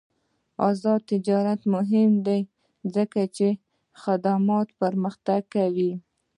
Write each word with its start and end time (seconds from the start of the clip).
آزاد 0.69 1.01
تجارت 1.11 1.61
مهم 1.73 2.11
دی 2.25 2.41
ځکه 2.95 3.21
چې 3.35 3.47
خدمات 4.01 4.67
پرمختګ 4.81 5.41
کوي. 5.55 5.91